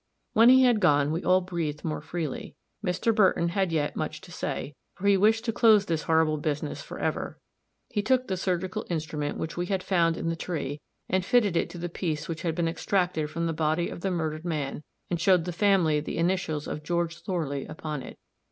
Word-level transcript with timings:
When 0.33 0.49
he 0.49 0.63
had 0.63 0.79
gone, 0.79 1.11
we 1.11 1.23
all 1.23 1.41
breathed 1.41 1.85
more 1.85 2.01
freely. 2.01 2.55
Mr. 2.83 3.13
Burton 3.13 3.49
had 3.49 3.71
yet 3.71 3.95
much 3.95 4.19
to 4.21 4.31
say, 4.31 4.73
for 4.95 5.05
he 5.05 5.15
wished 5.15 5.45
to 5.45 5.51
close 5.53 5.85
this 5.85 6.01
horrible 6.01 6.37
business 6.37 6.81
for 6.81 6.97
ever. 6.97 7.37
He 7.87 8.01
took 8.01 8.27
the 8.27 8.35
surgical 8.35 8.83
instrument 8.89 9.37
which 9.37 9.57
we 9.57 9.67
had 9.67 9.83
found 9.83 10.17
in 10.17 10.27
the 10.29 10.35
tree, 10.35 10.81
and 11.07 11.23
fitted 11.23 11.55
it 11.55 11.69
to 11.69 11.77
the 11.77 11.87
piece 11.87 12.27
which 12.27 12.41
had 12.41 12.55
been 12.55 12.67
extracted 12.67 13.29
from 13.29 13.45
the 13.45 13.53
body 13.53 13.89
of 13.89 14.01
the 14.01 14.09
murdered 14.09 14.43
man, 14.43 14.81
and 15.11 15.21
showed 15.21 15.45
the 15.45 15.51
family 15.53 15.99
the 15.99 16.17
initials 16.17 16.67
of 16.67 16.81
George 16.81 17.17
Thorley 17.19 17.67
upon 17.67 18.01
it. 18.01 18.17